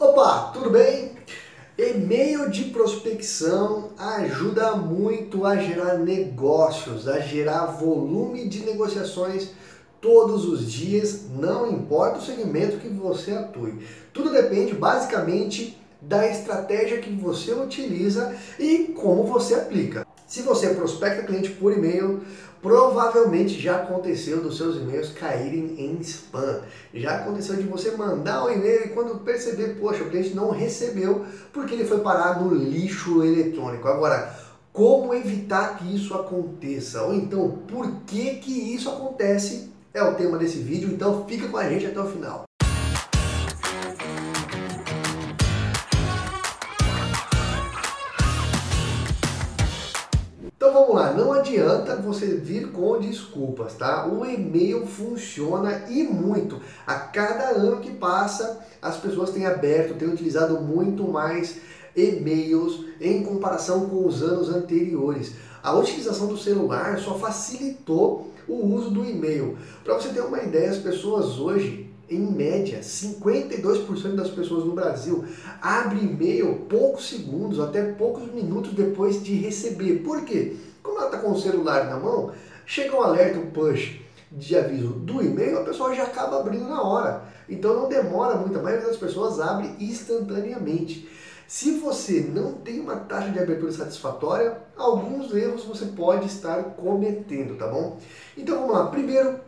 [0.00, 1.10] Opa, tudo bem?
[1.76, 9.50] E-mail de prospecção ajuda muito a gerar negócios, a gerar volume de negociações
[10.00, 13.84] todos os dias, não importa o segmento que você atue.
[14.12, 20.06] Tudo depende basicamente da estratégia que você utiliza e como você aplica.
[20.26, 22.20] Se você prospecta cliente por e-mail,
[22.60, 26.60] provavelmente já aconteceu dos seus e-mails caírem em spam.
[26.92, 31.24] Já aconteceu de você mandar um e-mail e quando perceber, poxa, o cliente não recebeu
[31.52, 33.88] porque ele foi parar no lixo eletrônico.
[33.88, 34.36] Agora,
[34.72, 37.02] como evitar que isso aconteça?
[37.02, 39.72] Ou então, por que que isso acontece?
[39.94, 42.47] É o tema desse vídeo, então fica com a gente até o final.
[51.08, 54.06] Lá, não adianta você vir com desculpas, tá?
[54.06, 56.60] O e-mail funciona e muito.
[56.86, 61.60] A cada ano que passa, as pessoas têm aberto, têm utilizado muito mais
[61.98, 65.32] e-mails em comparação com os anos anteriores.
[65.62, 69.58] A utilização do celular só facilitou o uso do e-mail.
[69.84, 75.24] Para você ter uma ideia, as pessoas hoje em média, 52% das pessoas no Brasil
[75.60, 79.98] abrem e-mail poucos segundos, até poucos minutos depois de receber.
[79.98, 80.56] Por quê?
[80.82, 82.32] Como ela está com o celular na mão,
[82.64, 84.00] chega um alerta, um push
[84.32, 87.24] de aviso do e-mail, a pessoa já acaba abrindo na hora.
[87.48, 91.08] Então não demora muito, a maioria das pessoas abre instantaneamente.
[91.48, 97.56] Se você não tem uma taxa de abertura satisfatória, alguns erros você pode estar cometendo,
[97.56, 97.98] tá bom?
[98.36, 98.86] Então vamos lá.
[98.88, 99.40] Primeiro,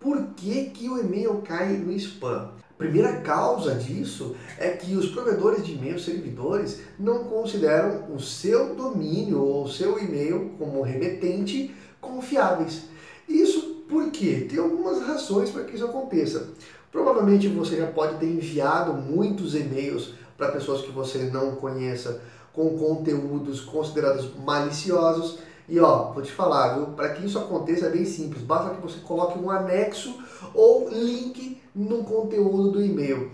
[0.00, 2.52] por que, que o e-mail cai no spam?
[2.78, 9.42] Primeira causa disso é que os provedores de e-mail, servidores, não consideram o seu domínio
[9.42, 12.84] ou o seu e-mail como remetente confiáveis.
[13.28, 14.46] Isso por quê?
[14.48, 16.48] Tem algumas razões para que isso aconteça.
[16.90, 22.22] Provavelmente você já pode ter enviado muitos e-mails para pessoas que você não conheça
[22.52, 26.86] com conteúdos considerados maliciosos e ó, vou te falar, viu?
[26.94, 28.42] Para que isso aconteça é bem simples.
[28.42, 30.18] Basta que você coloque um anexo
[30.54, 33.30] ou link no conteúdo do e-mail.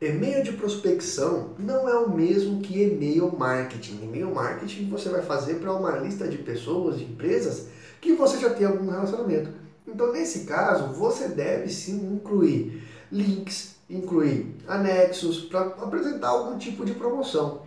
[0.00, 4.00] E-mail de prospecção não é o mesmo que e-mail marketing.
[4.02, 7.68] E-mail marketing você vai fazer para uma lista de pessoas, de empresas
[8.00, 9.50] que você já tem algum relacionamento.
[9.86, 16.92] Então, nesse caso, você deve sim incluir links, incluir anexos para apresentar algum tipo de
[16.92, 17.62] promoção.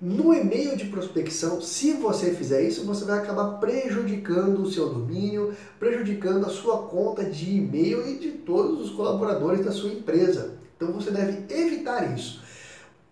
[0.00, 5.54] No e-mail de prospecção, se você fizer isso, você vai acabar prejudicando o seu domínio,
[5.78, 10.58] prejudicando a sua conta de e-mail e de todos os colaboradores da sua empresa.
[10.76, 12.42] Então você deve evitar isso.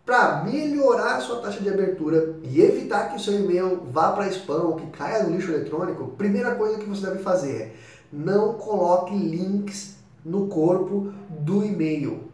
[0.05, 4.29] Para melhorar a sua taxa de abertura e evitar que o seu e-mail vá para
[4.29, 7.75] spam ou que caia no lixo eletrônico, primeira coisa que você deve fazer é
[8.13, 12.32] não coloque links no corpo do e-mail.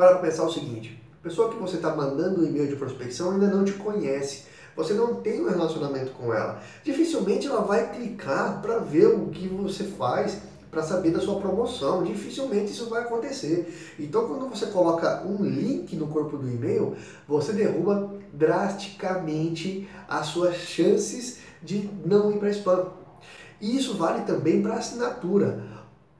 [0.00, 3.48] Para pensar o seguinte, a pessoa que você está mandando um e-mail de prospecção ainda
[3.48, 4.44] não te conhece.
[4.74, 6.58] Você não tem um relacionamento com ela.
[6.82, 10.38] Dificilmente ela vai clicar para ver o que você faz,
[10.70, 12.02] para saber da sua promoção.
[12.02, 13.94] Dificilmente isso vai acontecer.
[13.98, 16.96] Então, quando você coloca um link no corpo do e-mail,
[17.28, 22.86] você derruba drasticamente as suas chances de não ir para spam.
[23.60, 25.62] E isso vale também para assinatura.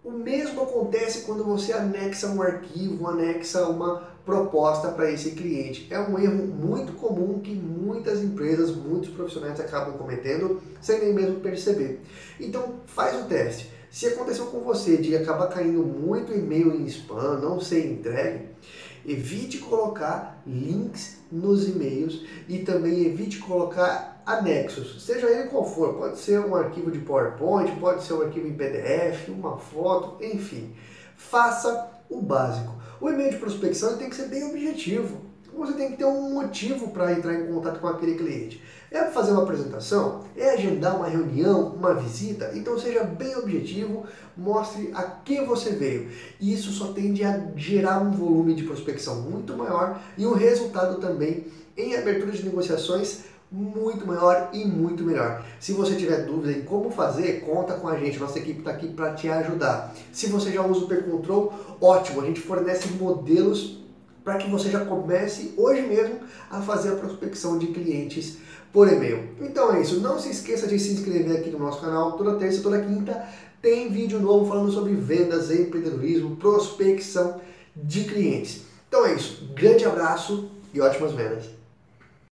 [0.02, 5.86] O mesmo acontece quando você anexa um arquivo, anexa uma proposta para esse cliente.
[5.90, 11.40] É um erro muito comum que muitas empresas, muitos profissionais acabam cometendo sem nem mesmo
[11.40, 12.00] perceber.
[12.40, 13.70] Então, faz o teste.
[13.90, 18.46] Se aconteceu com você de acabar caindo muito e-mail em spam, não ser entregue,
[19.04, 26.18] evite colocar links nos e-mails e também evite colocar anexos, seja ele qual for, pode
[26.18, 30.74] ser um arquivo de PowerPoint, pode ser um arquivo em PDF, uma foto, enfim.
[31.16, 32.74] Faça o básico.
[33.00, 35.30] O e-mail de prospecção tem que ser bem objetivo.
[35.52, 38.62] Você tem que ter um motivo para entrar em contato com aquele cliente.
[38.90, 40.24] É fazer uma apresentação?
[40.36, 42.52] É agendar uma reunião, uma visita?
[42.54, 44.06] Então seja bem objetivo,
[44.36, 46.10] mostre a que você veio.
[46.40, 51.00] E isso só tende a gerar um volume de prospecção muito maior e um resultado
[51.00, 51.46] também
[51.76, 55.44] em abertura de negociações muito maior e muito melhor.
[55.58, 58.18] Se você tiver dúvida em como fazer, conta com a gente.
[58.18, 59.94] Nossa equipe está aqui para te ajudar.
[60.12, 62.20] Se você já usa o P-Control, ótimo.
[62.20, 63.80] A gente fornece modelos
[64.22, 66.20] para que você já comece hoje mesmo
[66.50, 68.38] a fazer a prospecção de clientes
[68.72, 69.30] por e-mail.
[69.40, 69.98] Então é isso.
[70.00, 72.12] Não se esqueça de se inscrever aqui no nosso canal.
[72.12, 73.26] Toda terça, toda quinta
[73.60, 77.40] tem vídeo novo falando sobre vendas, empreendedorismo, prospecção
[77.74, 78.62] de clientes.
[78.88, 79.50] Então é isso.
[79.54, 81.59] Grande abraço e ótimas vendas.